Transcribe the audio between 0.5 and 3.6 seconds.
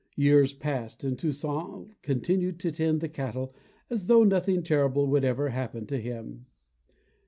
passed, and Toussaint continued to tend the cattle